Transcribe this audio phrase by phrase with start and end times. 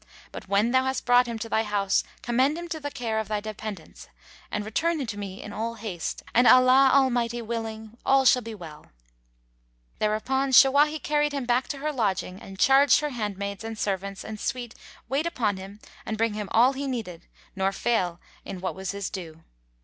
[0.31, 3.27] But, when thou hast brought him to thy house, commend him to the care of
[3.27, 4.07] thy dependents
[4.49, 8.87] and return to me in all haste; and Allah Almighty willing![FN#147] all shall be well."
[9.99, 14.39] Thereupon Shawahi carried him back to her lodging and charged her handmaids and servants and
[14.39, 14.73] suite
[15.07, 19.07] wait upon him and bring him all he needed nor fail in what was his
[19.07, 19.43] due.